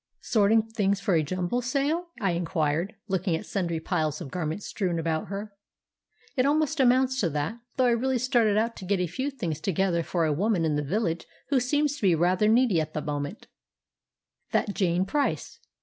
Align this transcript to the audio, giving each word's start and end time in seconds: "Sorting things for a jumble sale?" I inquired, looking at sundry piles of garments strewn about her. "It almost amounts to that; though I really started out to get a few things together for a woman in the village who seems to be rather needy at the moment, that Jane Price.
"Sorting 0.21 0.63
things 0.63 0.99
for 0.99 1.13
a 1.13 1.21
jumble 1.21 1.61
sale?" 1.61 2.07
I 2.19 2.31
inquired, 2.31 2.95
looking 3.07 3.35
at 3.35 3.45
sundry 3.45 3.79
piles 3.79 4.19
of 4.19 4.31
garments 4.31 4.65
strewn 4.65 4.97
about 4.97 5.27
her. 5.27 5.53
"It 6.35 6.43
almost 6.43 6.79
amounts 6.79 7.19
to 7.19 7.29
that; 7.29 7.59
though 7.77 7.85
I 7.85 7.91
really 7.91 8.17
started 8.17 8.57
out 8.57 8.75
to 8.77 8.85
get 8.85 8.99
a 8.99 9.05
few 9.05 9.29
things 9.29 9.61
together 9.61 10.01
for 10.01 10.25
a 10.25 10.33
woman 10.33 10.65
in 10.65 10.75
the 10.75 10.81
village 10.81 11.25
who 11.49 11.59
seems 11.59 11.97
to 11.97 12.01
be 12.01 12.15
rather 12.15 12.47
needy 12.47 12.81
at 12.81 12.95
the 12.95 13.01
moment, 13.03 13.45
that 14.51 14.73
Jane 14.73 15.05
Price. 15.05 15.59